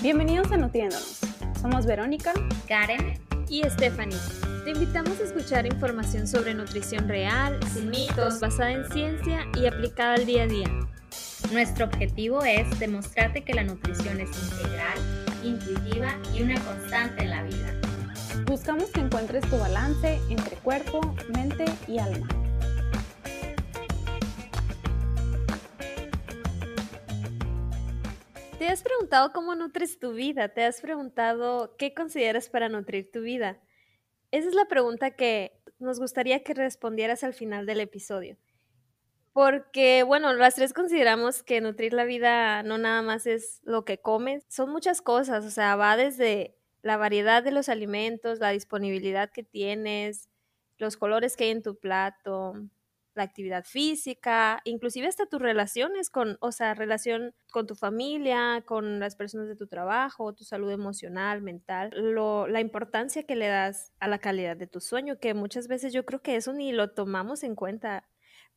[0.00, 1.18] Bienvenidos a Nutriéndonos.
[1.60, 2.32] Somos Verónica,
[2.68, 3.18] Karen
[3.48, 4.16] y Stephanie.
[4.64, 10.14] Te invitamos a escuchar información sobre nutrición real, sin mitos, basada en ciencia y aplicada
[10.14, 10.68] al día a día.
[11.52, 14.98] Nuestro objetivo es demostrarte que la nutrición es integral,
[15.42, 17.74] intuitiva y una constante en la vida.
[18.46, 21.00] Buscamos que encuentres tu balance entre cuerpo,
[21.34, 22.28] mente y alma.
[28.58, 30.48] ¿Te has preguntado cómo nutres tu vida?
[30.48, 33.60] ¿Te has preguntado qué consideras para nutrir tu vida?
[34.32, 38.36] Esa es la pregunta que nos gustaría que respondieras al final del episodio.
[39.32, 44.00] Porque, bueno, las tres consideramos que nutrir la vida no nada más es lo que
[44.00, 49.30] comes, son muchas cosas, o sea, va desde la variedad de los alimentos, la disponibilidad
[49.30, 50.30] que tienes,
[50.78, 52.54] los colores que hay en tu plato,
[53.18, 58.98] la actividad física, inclusive hasta tus relaciones con, o sea, relación con tu familia, con
[59.00, 63.92] las personas de tu trabajo, tu salud emocional, mental, lo, la importancia que le das
[64.00, 66.90] a la calidad de tu sueño, que muchas veces yo creo que eso ni lo
[66.92, 68.08] tomamos en cuenta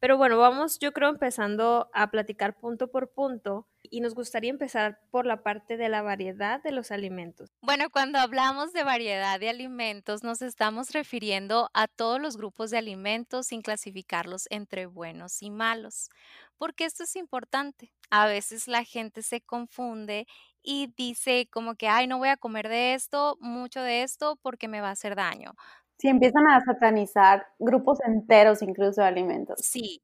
[0.02, 5.00] pero bueno, vamos yo creo empezando a platicar punto por punto y nos gustaría empezar
[5.12, 7.52] por la parte de la variedad de los alimentos.
[7.62, 12.80] Bueno, cuando hablamos de variedad de alimentos nos estamos refiriendo a todos los grupos de
[12.80, 16.10] alimentos sin clasificarlos entre buenos y malos,
[16.58, 17.94] porque esto es importante.
[18.10, 20.26] A veces la gente se confunde
[20.64, 24.68] y dice como que, ay, no voy a comer de esto, mucho de esto, porque
[24.68, 25.54] me va a hacer daño.
[26.02, 29.60] Si empiezan a satanizar grupos enteros incluso de alimentos.
[29.62, 30.02] Sí.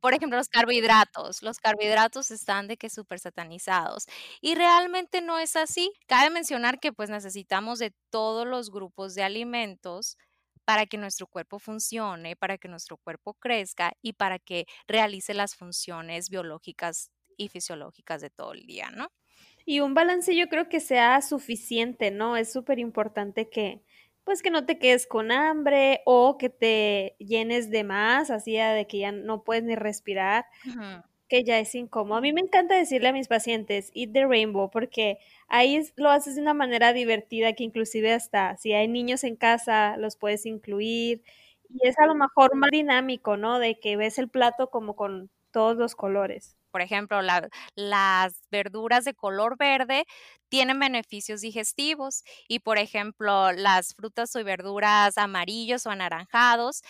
[0.00, 1.42] Por ejemplo, los carbohidratos.
[1.42, 4.04] Los carbohidratos están de que súper satanizados.
[4.42, 5.90] Y realmente no es así.
[6.06, 10.18] Cabe mencionar que pues necesitamos de todos los grupos de alimentos
[10.66, 15.56] para que nuestro cuerpo funcione, para que nuestro cuerpo crezca y para que realice las
[15.56, 19.08] funciones biológicas y fisiológicas de todo el día, ¿no?
[19.64, 22.36] Y un balance yo creo que sea suficiente, ¿no?
[22.36, 23.82] Es súper importante que,
[24.28, 28.86] pues que no te quedes con hambre o que te llenes de más, así de
[28.86, 30.44] que ya no puedes ni respirar,
[31.28, 32.18] que ya es incómodo.
[32.18, 35.18] A mí me encanta decirle a mis pacientes, eat the rainbow, porque
[35.48, 39.96] ahí lo haces de una manera divertida que inclusive hasta si hay niños en casa,
[39.96, 41.22] los puedes incluir.
[41.70, 43.58] Y es a lo mejor más dinámico, ¿no?
[43.58, 46.56] De que ves el plato como con todos los colores.
[46.70, 47.20] Por ejemplo,
[47.74, 50.04] las verduras de color verde
[50.48, 56.82] tienen beneficios digestivos y, por ejemplo, las frutas y verduras amarillos o anaranjados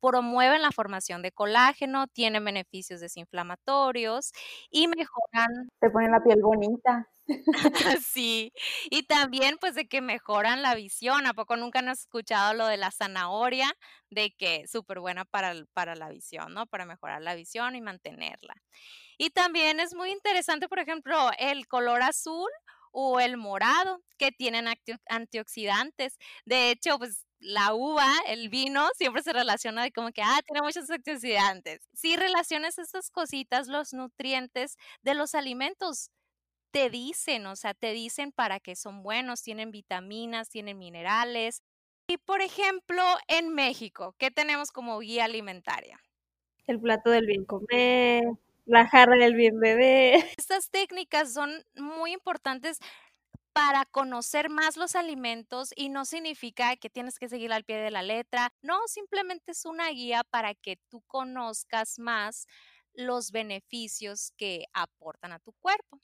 [0.00, 4.32] promueven la formación de colágeno, tienen beneficios desinflamatorios
[4.70, 5.70] y mejoran.
[5.80, 7.08] Te ponen la piel bonita.
[8.04, 8.52] sí,
[8.90, 11.26] y también pues de que mejoran la visión.
[11.26, 13.70] ¿A poco nunca han escuchado lo de la zanahoria?
[14.10, 16.66] De que es súper buena para, para la visión, ¿no?
[16.66, 18.54] Para mejorar la visión y mantenerla.
[19.18, 22.50] Y también es muy interesante, por ejemplo, el color azul
[22.92, 24.66] o el morado, que tienen
[25.08, 26.18] antioxidantes.
[26.46, 30.62] De hecho, pues la uva, el vino, siempre se relaciona de como que, ah, tiene
[30.62, 31.80] muchos antioxidantes.
[31.94, 36.10] Si relacionas estas cositas, los nutrientes de los alimentos,
[36.70, 41.62] te dicen, o sea, te dicen para qué son buenos, tienen vitaminas, tienen minerales.
[42.08, 46.00] Y por ejemplo, en México, ¿qué tenemos como guía alimentaria?
[46.66, 48.24] El plato del bien comer,
[48.66, 50.14] la jarra del bien bebé.
[50.38, 52.78] Estas técnicas son muy importantes
[53.52, 57.90] para conocer más los alimentos y no significa que tienes que seguir al pie de
[57.90, 62.46] la letra, no, simplemente es una guía para que tú conozcas más
[62.94, 66.00] los beneficios que aportan a tu cuerpo.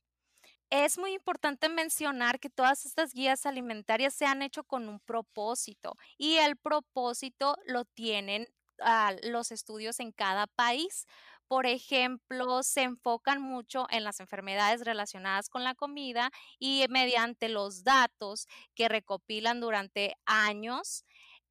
[0.76, 5.96] Es muy importante mencionar que todas estas guías alimentarias se han hecho con un propósito
[6.18, 8.48] y el propósito lo tienen
[8.80, 11.06] ah, los estudios en cada país.
[11.46, 17.84] Por ejemplo, se enfocan mucho en las enfermedades relacionadas con la comida y mediante los
[17.84, 21.04] datos que recopilan durante años,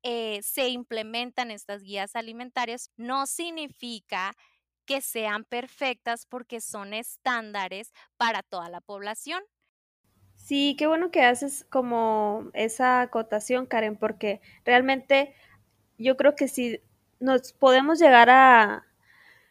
[0.05, 2.90] eh, se implementan estas guías alimentarias.
[2.97, 4.35] No significa
[5.02, 9.44] sean perfectas porque son estándares para toda la población.
[10.35, 15.34] Sí, qué bueno que haces como esa acotación, Karen, porque realmente
[15.97, 16.82] yo creo que si
[17.20, 18.85] nos podemos llegar a,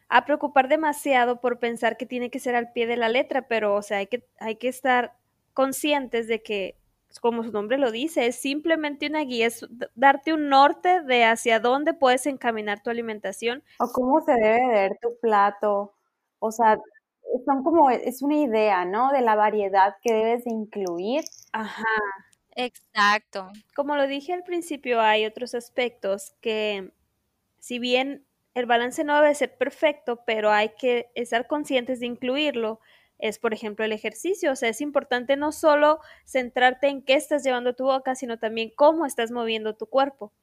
[0.09, 3.75] a preocupar demasiado por pensar que tiene que ser al pie de la letra, pero
[3.75, 5.17] o sea, hay que, hay que estar
[5.53, 6.77] conscientes de que,
[7.19, 9.65] como su nombre lo dice, es simplemente una guía, es
[9.95, 13.63] darte un norte de hacia dónde puedes encaminar tu alimentación.
[13.79, 15.93] O cómo se debe ver tu plato,
[16.39, 16.79] o sea,
[17.45, 19.11] son como, es una idea, ¿no?
[19.11, 21.23] De la variedad que debes de incluir.
[21.51, 21.83] Ajá.
[22.55, 23.51] Exacto.
[23.75, 26.91] Como lo dije al principio, hay otros aspectos que,
[27.59, 32.79] si bien el balance no debe ser perfecto, pero hay que estar conscientes de incluirlo.
[33.23, 34.51] Es, por ejemplo, el ejercicio.
[34.51, 38.73] O sea, es importante no solo centrarte en qué estás llevando tu boca, sino también
[38.75, 40.33] cómo estás moviendo tu cuerpo.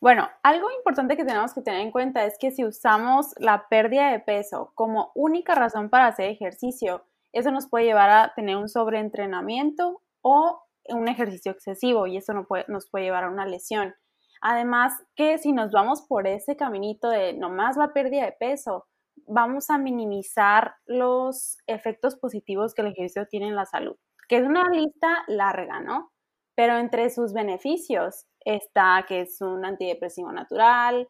[0.00, 4.10] Bueno, algo importante que tenemos que tener en cuenta es que si usamos la pérdida
[4.10, 8.70] de peso como única razón para hacer ejercicio, eso nos puede llevar a tener un
[8.70, 13.94] sobreentrenamiento o un ejercicio excesivo y eso nos puede, llevar a una lesión.
[14.40, 18.86] Además que si nos vamos por ese caminito de nomás la pérdida de peso,
[19.26, 23.96] vamos a minimizar los efectos positivos que el ejercicio tiene en la salud,
[24.28, 26.12] que es una lista larga, ¿no?
[26.54, 31.08] Pero entre sus beneficios está que es un antidepresivo natural,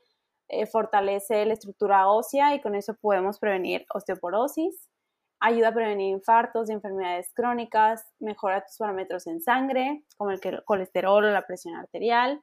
[0.49, 4.89] eh, fortalece la estructura ósea y con eso podemos prevenir osteoporosis,
[5.41, 11.25] ayuda a prevenir infartos y enfermedades crónicas, mejora tus parámetros en sangre, como el colesterol
[11.25, 12.43] o la presión arterial,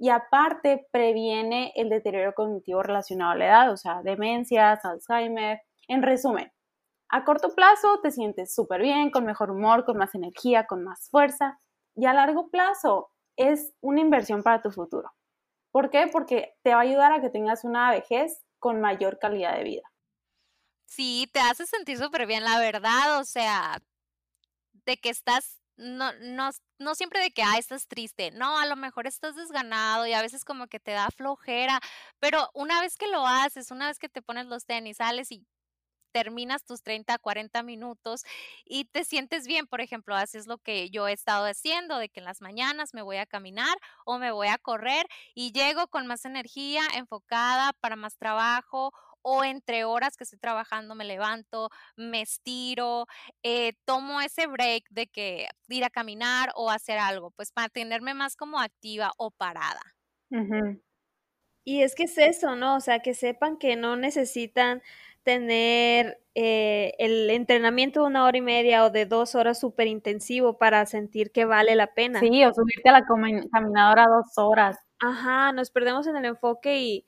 [0.00, 5.60] y aparte previene el deterioro cognitivo relacionado a la edad, o sea, demencias, Alzheimer.
[5.88, 6.50] En resumen,
[7.10, 11.10] a corto plazo te sientes súper bien, con mejor humor, con más energía, con más
[11.10, 11.58] fuerza,
[11.94, 15.12] y a largo plazo es una inversión para tu futuro.
[15.70, 16.08] ¿Por qué?
[16.10, 19.92] Porque te va a ayudar a que tengas una vejez con mayor calidad de vida.
[20.86, 23.82] Sí, te hace sentir súper bien, la verdad, o sea,
[24.86, 28.76] de que estás no, no, no siempre de que, ah, estás triste, no, a lo
[28.76, 31.80] mejor estás desganado y a veces como que te da flojera,
[32.20, 35.46] pero una vez que lo haces, una vez que te pones los tenis, sales y
[36.12, 38.22] terminas tus 30, 40 minutos
[38.64, 42.20] y te sientes bien, por ejemplo, haces lo que yo he estado haciendo, de que
[42.20, 46.06] en las mañanas me voy a caminar o me voy a correr y llego con
[46.06, 48.92] más energía, enfocada para más trabajo
[49.22, 53.06] o entre horas que estoy trabajando me levanto, me estiro,
[53.42, 58.14] eh, tomo ese break de que ir a caminar o hacer algo, pues para tenerme
[58.14, 59.82] más como activa o parada.
[61.64, 62.76] Y es que es eso, ¿no?
[62.76, 64.82] O sea, que sepan que no necesitan
[65.22, 70.56] tener eh, el entrenamiento de una hora y media o de dos horas súper intensivo
[70.56, 72.20] para sentir que vale la pena.
[72.20, 73.04] Sí, o subirte a la
[73.52, 74.78] caminadora dos horas.
[75.00, 77.06] Ajá, nos perdemos en el enfoque y,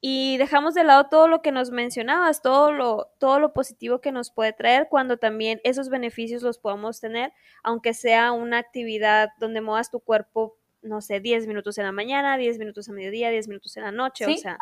[0.00, 4.12] y dejamos de lado todo lo que nos mencionabas, todo lo, todo lo positivo que
[4.12, 7.32] nos puede traer cuando también esos beneficios los podemos tener,
[7.62, 12.36] aunque sea una actividad donde muevas tu cuerpo, no sé, 10 minutos en la mañana,
[12.36, 14.26] 10 minutos a mediodía, 10 minutos en la noche.
[14.26, 14.58] o sea,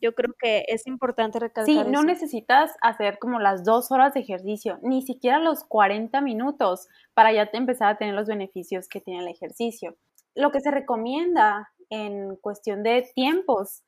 [0.00, 1.66] yo creo que es importante recalcar.
[1.66, 6.88] Sí, no necesitas hacer como las dos horas de ejercicio, ni siquiera los 40 minutos
[7.14, 9.96] para ya empezar a tener los beneficios que tiene el ejercicio.
[10.34, 13.82] Lo que se recomienda en cuestión de tiempos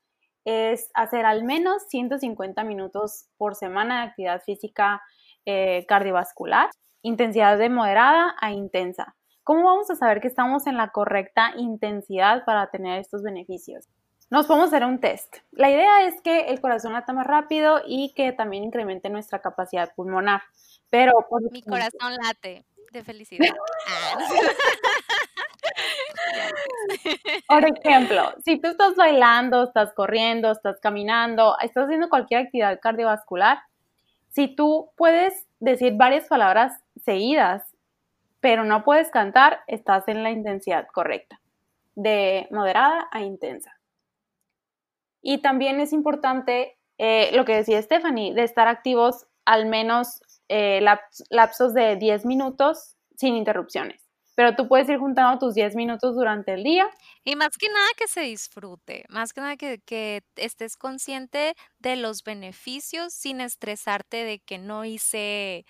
[0.44, 5.02] es hacer al menos 150 minutos por semana de actividad física
[5.46, 6.70] eh, cardiovascular,
[7.02, 9.16] intensidad de moderada a intensa.
[9.42, 13.88] ¿Cómo vamos a saber que estamos en la correcta intensidad para tener estos beneficios?
[14.30, 15.38] Nos podemos hacer un test.
[15.50, 19.92] La idea es que el corazón lata más rápido y que también incremente nuestra capacidad
[19.94, 20.42] pulmonar.
[20.88, 21.12] Pero
[21.50, 23.48] mi corazón late de felicidad.
[27.48, 33.58] Por ejemplo, si tú estás bailando, estás corriendo, estás caminando, estás haciendo cualquier actividad cardiovascular,
[34.30, 37.62] si tú puedes decir varias palabras seguidas,
[38.40, 41.40] pero no puedes cantar, estás en la intensidad correcta,
[41.94, 43.76] de moderada a intensa.
[45.22, 50.80] Y también es importante eh, lo que decía Stephanie, de estar activos al menos eh,
[51.28, 54.09] lapsos de 10 minutos sin interrupciones
[54.40, 56.88] pero tú puedes ir juntando tus 10 minutos durante el día.
[57.24, 61.96] Y más que nada que se disfrute, más que nada que, que, estés consciente de
[61.96, 65.66] los beneficios sin estresarte de que no hice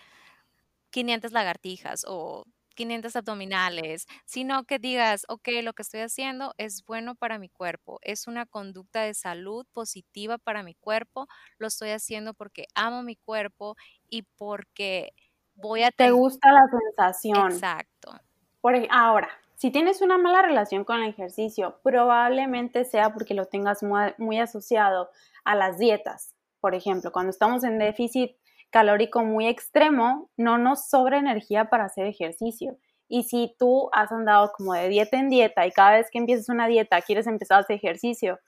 [0.91, 2.45] 500 lagartijas o
[2.77, 7.99] 500 abdominales, sino que digas, ok, lo que estoy haciendo es bueno para mi cuerpo,
[8.03, 11.27] es una conducta de salud positiva para mi cuerpo,
[11.59, 13.75] lo estoy haciendo porque amo mi cuerpo
[14.09, 15.11] y porque
[15.55, 15.91] voy a...
[15.91, 17.51] Te gusta la sensación.
[17.51, 18.13] Exacto.
[18.61, 19.29] Por, ahora,
[19.61, 25.11] si tienes una mala relación con el ejercicio, probablemente sea porque lo tengas muy, asociado
[25.45, 26.35] a las dietas.
[26.61, 28.37] Por ejemplo, cuando estamos en déficit
[28.71, 32.79] calórico muy extremo, no nos sobra energía para hacer ejercicio.
[33.07, 36.49] Y si tú has andado como de dieta en dieta y cada vez que empiezas
[36.49, 38.39] una dieta quieres empezar a hacer ejercicio,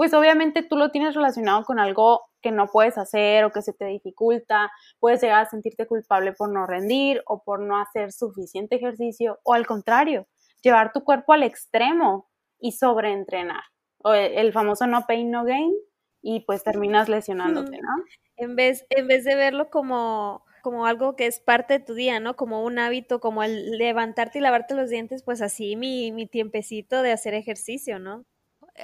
[0.00, 3.74] pues obviamente tú lo tienes relacionado con algo que no puedes hacer o que se
[3.74, 8.76] te dificulta, puedes llegar a sentirte culpable por no rendir o por no hacer suficiente
[8.76, 10.26] ejercicio o al contrario,
[10.62, 13.60] llevar tu cuerpo al extremo y sobreentrenar.
[13.98, 15.74] O el, famoso no pain, no gain
[16.22, 17.90] y pues terminas lesionándote, ¿no?
[18.36, 22.20] En vez, en vez de verlo como, como algo que es parte de tu día,
[22.20, 22.36] ¿no?
[22.36, 27.02] Como un hábito, como el levantarte y lavarte los dientes, pues así mi, mi tiempecito
[27.02, 28.24] de hacer ejercicio, ¿no?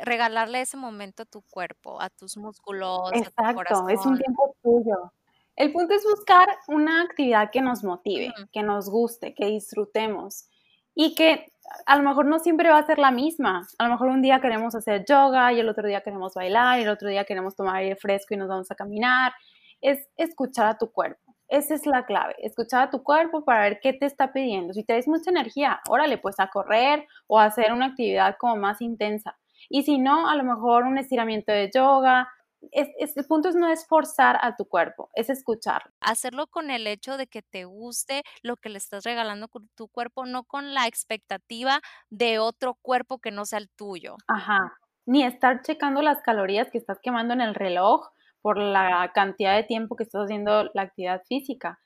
[0.05, 4.55] Regalarle ese momento a tu cuerpo, a tus músculos, Exacto, a tu es un tiempo
[4.63, 5.13] tuyo.
[5.57, 10.49] El punto es buscar una actividad que nos motive, que nos guste, que disfrutemos
[10.95, 11.51] y que
[11.87, 13.67] a lo mejor no siempre va a ser la misma.
[13.79, 16.83] A lo mejor un día queremos hacer yoga y el otro día queremos bailar y
[16.83, 19.33] el otro día queremos tomar aire fresco y nos vamos a caminar.
[19.81, 21.35] Es escuchar a tu cuerpo.
[21.49, 24.75] Esa es la clave, escuchar a tu cuerpo para ver qué te está pidiendo.
[24.75, 28.57] Si te des mucha energía, órale, pues a correr o a hacer una actividad como
[28.57, 29.39] más intensa.
[29.69, 32.29] Y si no, a lo mejor un estiramiento de yoga,
[32.73, 35.91] es, el punto es no esforzar a tu cuerpo, es escuchar.
[36.01, 39.89] Hacerlo con el hecho de que te guste lo que le estás regalando con tu
[39.89, 41.81] cuerpo, no con la expectativa
[42.11, 44.17] de otro cuerpo que no sea el tuyo.
[44.27, 44.79] Ajá.
[45.05, 48.09] Ni estar checando las calorías que estás quemando en el reloj
[48.43, 51.81] por la cantidad de tiempo que estás haciendo la actividad física.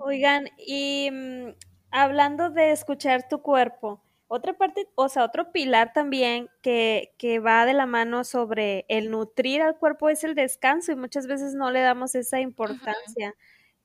[0.00, 1.54] Oigan, y mm,
[1.90, 7.66] hablando de escuchar tu cuerpo, otra parte, o sea, otro pilar también que, que, va
[7.66, 11.70] de la mano sobre el nutrir al cuerpo es el descanso y muchas veces no
[11.70, 13.34] le damos esa importancia.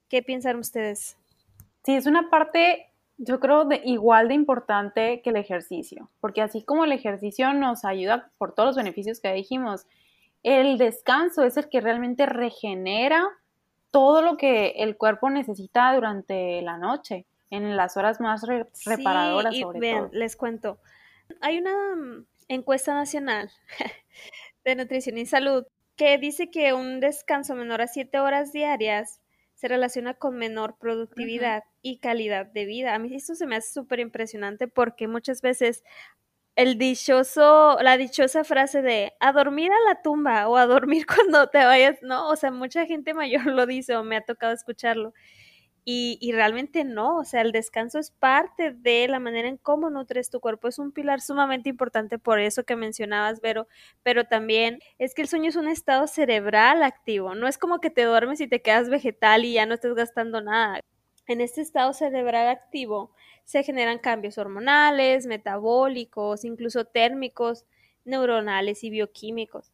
[0.08, 1.18] ¿Qué piensan ustedes?
[1.84, 6.64] Sí, es una parte, yo creo, de, igual de importante que el ejercicio, porque así
[6.64, 9.88] como el ejercicio nos ayuda por todos los beneficios que dijimos,
[10.44, 13.28] el descanso es el que realmente regenera
[13.92, 18.44] todo lo que el cuerpo necesita durante la noche en las horas más
[18.86, 19.54] reparadoras.
[19.54, 20.80] Sí, y vean, les cuento.
[21.42, 23.52] Hay una mm, encuesta nacional
[24.64, 25.66] de nutrición y salud
[25.96, 29.20] que dice que un descanso menor a siete horas diarias
[29.56, 32.96] se relaciona con menor productividad y calidad de vida.
[32.96, 35.84] A mí esto se me hace súper impresionante porque muchas veces
[36.56, 41.48] el dichoso, la dichosa frase de a dormir a la tumba o a dormir cuando
[41.48, 42.30] te vayas, ¿no?
[42.30, 45.14] O sea, mucha gente mayor lo dice o me ha tocado escucharlo.
[45.92, 50.30] Y, realmente no, o sea, el descanso es parte de la manera en cómo nutres
[50.30, 53.68] tu cuerpo, es un pilar sumamente importante por eso que mencionabas, Vero,
[54.04, 57.90] pero también es que el sueño es un estado cerebral activo, no es como que
[57.90, 60.80] te duermes y te quedas vegetal y ya no estás gastando nada.
[61.26, 63.12] En este estado cerebral activo
[63.44, 67.66] se generan cambios hormonales, metabólicos, incluso térmicos,
[68.06, 69.72] neuronales y bioquímicos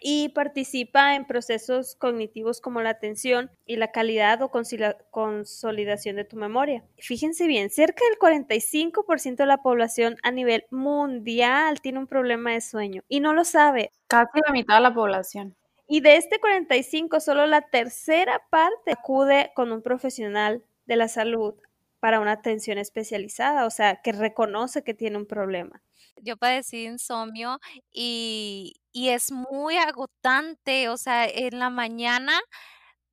[0.00, 6.36] y participa en procesos cognitivos como la atención y la calidad o consolidación de tu
[6.36, 6.84] memoria.
[6.98, 12.60] Fíjense bien, cerca del 45% de la población a nivel mundial tiene un problema de
[12.60, 13.92] sueño y no lo sabe.
[14.06, 15.56] Casi la mitad de la población.
[15.88, 21.54] Y de este 45, solo la tercera parte acude con un profesional de la salud
[22.00, 25.82] para una atención especializada, o sea, que reconoce que tiene un problema.
[26.16, 27.60] Yo padecí insomnio
[27.92, 32.40] y, y es muy agotante, o sea, en la mañana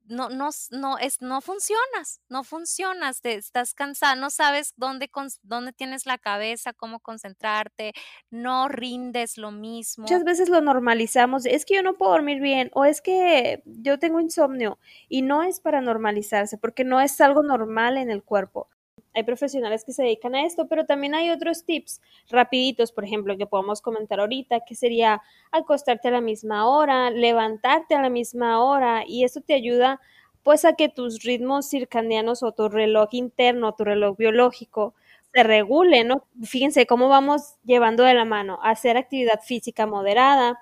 [0.06, 5.10] no, no, no, es, no funcionas, no funcionas, te, estás cansada, no sabes dónde,
[5.44, 7.94] dónde tienes la cabeza, cómo concentrarte,
[8.30, 10.04] no rindes lo mismo.
[10.04, 14.00] Muchas veces lo normalizamos, es que yo no puedo dormir bien o es que yo
[14.00, 18.70] tengo insomnio y no es para normalizarse porque no es algo normal en el cuerpo
[19.14, 23.38] hay profesionales que se dedican a esto, pero también hay otros tips rapiditos, por ejemplo,
[23.38, 28.64] que podemos comentar ahorita, que sería acostarte a la misma hora, levantarte a la misma
[28.64, 30.00] hora y eso te ayuda
[30.44, 34.94] pues a que tus ritmos circadianos o tu reloj interno, tu reloj biológico
[35.34, 36.26] se regule, ¿no?
[36.44, 40.60] Fíjense cómo vamos llevando de la mano hacer actividad física moderada,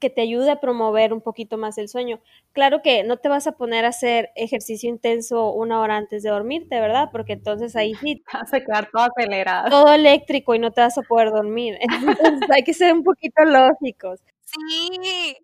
[0.00, 2.20] que te ayude a promover un poquito más el sueño.
[2.52, 6.30] Claro que no te vas a poner a hacer ejercicio intenso una hora antes de
[6.30, 7.10] dormirte, ¿verdad?
[7.12, 8.22] Porque entonces ahí sí.
[8.32, 9.70] Vas a quedar todo acelerado.
[9.70, 11.78] Todo eléctrico y no te vas a poder dormir.
[12.40, 14.20] Entonces hay que ser un poquito lógicos.
[14.44, 15.36] Sí.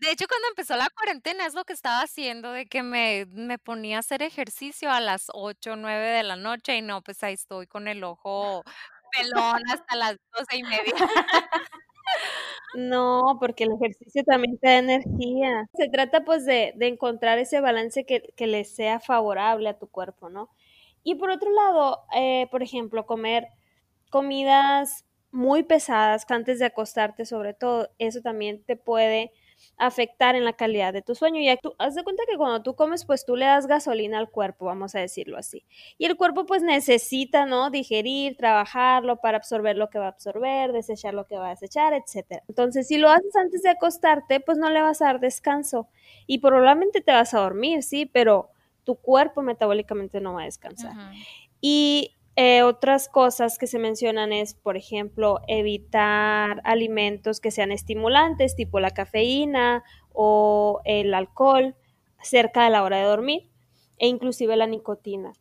[0.00, 3.58] De hecho, cuando empezó la cuarentena es lo que estaba haciendo, de que me, me
[3.58, 7.22] ponía a hacer ejercicio a las 8 o 9 de la noche y no, pues
[7.24, 8.62] ahí estoy con el ojo
[9.12, 10.94] pelón hasta las doce y media.
[12.74, 15.66] No, porque el ejercicio también te da energía.
[15.74, 19.88] Se trata pues de, de encontrar ese balance que, que, le sea favorable a tu
[19.88, 20.50] cuerpo, ¿no?
[21.02, 23.46] Y por otro lado, eh, por ejemplo, comer
[24.10, 29.32] comidas muy pesadas antes de acostarte, sobre todo, eso también te puede
[29.76, 31.40] afectar en la calidad de tu sueño.
[31.40, 34.30] Y tú, haz de cuenta que cuando tú comes, pues tú le das gasolina al
[34.30, 35.64] cuerpo, vamos a decirlo así.
[35.98, 37.70] Y el cuerpo pues necesita, ¿no?
[37.70, 41.92] Digerir, trabajarlo para absorber lo que va a absorber, desechar lo que va a desechar,
[41.94, 42.42] etc.
[42.48, 45.88] Entonces, si lo haces antes de acostarte, pues no le vas a dar descanso
[46.26, 48.50] y probablemente te vas a dormir, sí, pero
[48.84, 50.92] tu cuerpo metabólicamente no va a descansar.
[51.60, 58.54] Y eh, otras cosas que se mencionan es, por ejemplo, evitar alimentos que sean estimulantes,
[58.54, 61.74] tipo la cafeína o el alcohol,
[62.22, 63.50] cerca de la hora de dormir,
[63.98, 65.32] e inclusive la nicotina.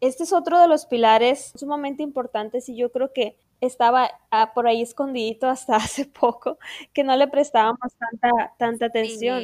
[0.00, 4.68] Este es otro de los pilares sumamente importantes y yo creo que estaba ah, por
[4.68, 6.56] ahí escondidito hasta hace poco,
[6.94, 9.42] que no le prestábamos tanta, tanta atención.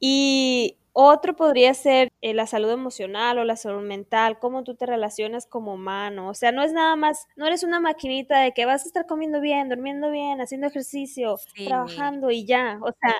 [0.00, 4.86] Y otro podría ser eh, la salud emocional o la salud mental, cómo tú te
[4.86, 6.28] relacionas como humano.
[6.28, 9.06] O sea, no es nada más, no eres una maquinita de que vas a estar
[9.06, 12.78] comiendo bien, durmiendo bien, haciendo ejercicio, trabajando y ya.
[12.82, 13.14] O sea,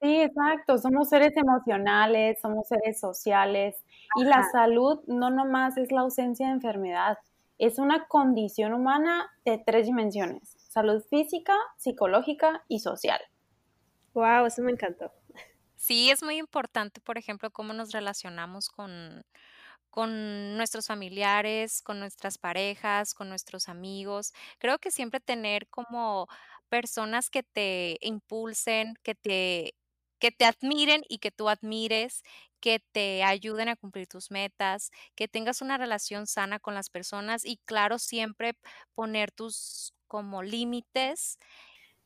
[0.00, 3.74] Sí, exacto, somos seres emocionales, somos seres sociales
[4.16, 7.16] y la salud no nomás es la ausencia de enfermedad,
[7.58, 13.20] es una condición humana de tres dimensiones, salud física, psicológica y social.
[14.14, 15.12] Wow, eso me encantó.
[15.86, 19.22] Sí, es muy importante, por ejemplo, cómo nos relacionamos con,
[19.90, 24.32] con nuestros familiares, con nuestras parejas, con nuestros amigos.
[24.58, 26.26] Creo que siempre tener como
[26.70, 29.74] personas que te impulsen, que te
[30.20, 32.22] que te admiren y que tú admires,
[32.60, 37.44] que te ayuden a cumplir tus metas, que tengas una relación sana con las personas
[37.44, 38.54] y claro, siempre
[38.94, 41.38] poner tus como límites.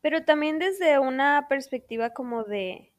[0.01, 2.93] Pero también desde una perspectiva como de,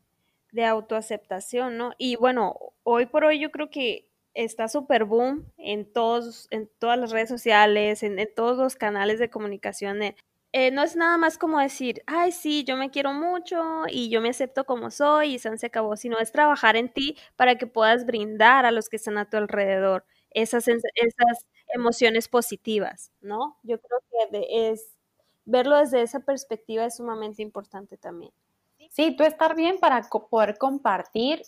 [0.52, 1.94] de autoaceptación, ¿no?
[1.98, 6.98] Y bueno, hoy por hoy yo creo que está súper boom en todos, en todas
[7.00, 10.02] las redes sociales, en, todos los canales de comunicación,
[10.52, 14.22] eh, no es nada más como decir, ay, sí, yo me quiero mucho y yo
[14.22, 18.06] me acepto como soy y se acabó, sino es trabajar en ti para que puedas
[18.06, 23.58] brindar a los que están a tu alrededor esas, esas emociones positivas, ¿no?
[23.64, 24.00] Yo creo
[24.32, 24.96] que es
[25.46, 28.32] verlo desde esa perspectiva es sumamente importante también.
[28.92, 31.44] Sí, tú estar bien para poder compartir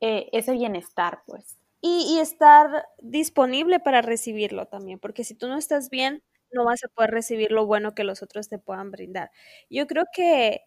[0.00, 1.56] eh, ese bienestar, pues.
[1.80, 6.22] Y, y estar disponible para recibirlo también, porque si tú no estás bien,
[6.52, 9.30] no vas a poder recibir lo bueno que los otros te puedan brindar.
[9.70, 10.60] Yo creo que,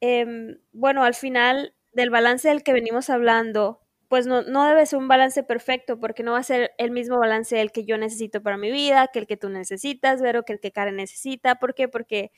[0.00, 4.98] em, bueno, al final del balance del que venimos hablando, pues no, no, debe ser
[5.00, 8.42] un balance perfecto porque no va a ser el mismo balance del que yo necesito
[8.42, 11.56] para mi vida, que el que tú necesitas, pero que el que Karen necesita.
[11.56, 11.88] ¿Por qué?
[11.88, 12.32] Porque,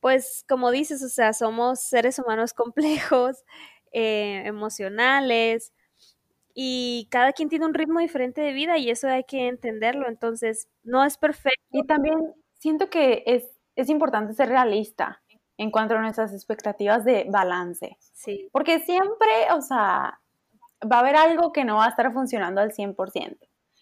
[0.00, 3.44] pues, como dices, o sea, somos seres humanos complejos,
[3.92, 5.72] eh, emocionales,
[6.60, 10.68] y cada quien tiene un ritmo diferente de vida y eso hay que entenderlo, entonces
[10.82, 11.62] no es perfecto.
[11.70, 13.44] Y también siento que es,
[13.76, 15.22] es importante ser realista
[15.56, 17.96] en cuanto a nuestras expectativas de balance.
[18.12, 18.48] Sí.
[18.50, 20.20] Porque siempre, o sea,
[20.82, 23.36] va a haber algo que no va a estar funcionando al 100%,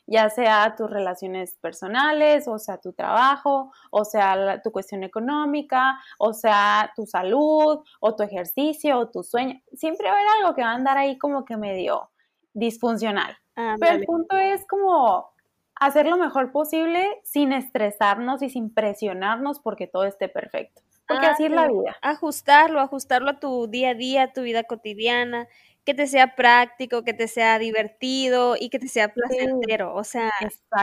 [0.06, 6.32] ya sea tus relaciones personales, o sea, tu trabajo, o sea, tu cuestión económica, o
[6.32, 9.60] sea, tu salud, o tu ejercicio, o tu sueño.
[9.72, 12.10] Siempre va a haber algo que va a andar ahí como que medio
[12.54, 13.36] disfuncional.
[13.54, 15.30] Pero el punto es como
[15.74, 20.82] hacer lo mejor posible sin estresarnos y sin presionarnos porque todo esté perfecto.
[21.08, 21.96] Porque así es la vida.
[22.02, 25.46] Ajustarlo, ajustarlo a tu día a día, a tu vida cotidiana,
[25.86, 29.94] que te sea práctico, que te sea divertido y que te sea placentero.
[29.94, 30.32] O sea,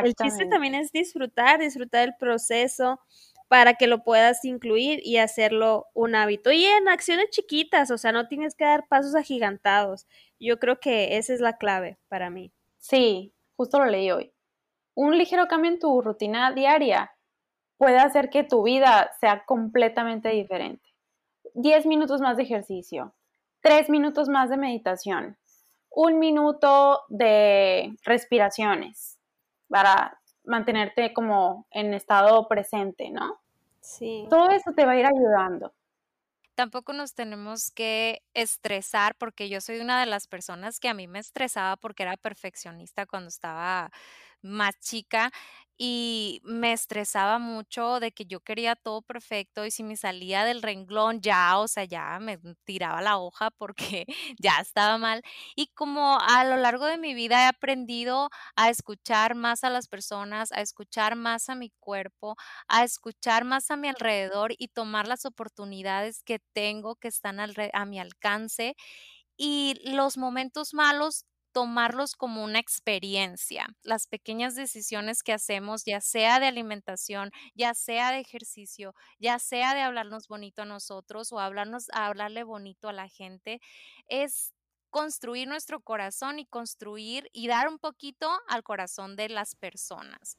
[0.04, 3.02] el chiste también es disfrutar, disfrutar el proceso
[3.50, 6.54] para que lo puedas incluir y hacerlo un hábito.
[6.54, 10.08] Y en acciones chiquitas, o sea, no tienes que dar pasos agigantados.
[10.40, 12.54] Yo creo que esa es la clave para mí.
[12.78, 14.34] Sí, justo lo leí hoy.
[14.96, 17.12] Un ligero cambio en tu rutina diaria
[17.78, 20.88] puede hacer que tu vida sea completamente diferente.
[21.54, 23.14] Diez minutos más de ejercicio,
[23.64, 25.38] tres minutos más de meditación,
[25.90, 29.18] un minuto de respiraciones
[29.68, 33.40] para mantenerte como en estado presente, ¿no?
[33.82, 34.28] Sí.
[34.30, 35.74] Todo eso te va a ir ayudando
[36.54, 41.08] tampoco nos tenemos que estresar porque yo soy una de las personas que a mí
[41.08, 43.92] me estresaba porque era perfeccionista cuando estaba
[44.42, 45.32] más chica
[45.78, 50.62] y me estresaba mucho de que yo quería todo perfecto y si me salía del
[50.62, 54.06] renglón ya, o sea, ya me tiraba la hoja porque
[54.40, 55.22] ya estaba mal.
[55.56, 59.88] Y como a lo largo de mi vida he aprendido a escuchar más a las
[59.88, 62.36] personas, a escuchar más a mi cuerpo,
[62.68, 67.86] a escuchar más a mi alrededor y tomar las oportunidades que tengo que están a
[67.86, 68.76] mi alcance.
[69.38, 73.68] Y los momentos malos tomarlos como una experiencia.
[73.84, 79.74] Las pequeñas decisiones que hacemos, ya sea de alimentación, ya sea de ejercicio, ya sea
[79.76, 83.62] de hablarnos bonito a nosotros o hablarnos, hablarle bonito a la gente,
[84.08, 84.54] es
[84.90, 90.38] construir nuestro corazón y construir y dar un poquito al corazón de las personas.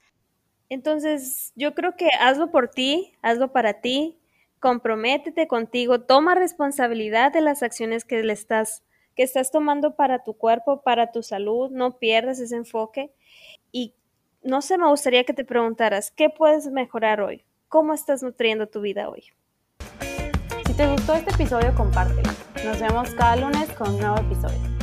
[0.68, 4.18] Entonces, yo creo que hazlo por ti, hazlo para ti,
[4.61, 8.83] comprométete contigo, toma responsabilidad de las acciones que le estás
[9.14, 13.12] que estás tomando para tu cuerpo, para tu salud, no pierdas ese enfoque.
[13.72, 13.94] Y
[14.42, 17.44] no sé, me gustaría que te preguntaras, ¿qué puedes mejorar hoy?
[17.68, 19.24] ¿Cómo estás nutriendo tu vida hoy?
[20.66, 22.31] Si te gustó este episodio, compártelo.
[22.64, 24.74] Nos vemos cada lunes con un nuevo episodio.